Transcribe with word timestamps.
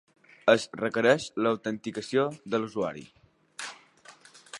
Es 0.53 0.63
requereix 0.77 1.27
l'autenticació 1.47 2.25
de 2.55 2.61
l'usuari. 2.63 3.05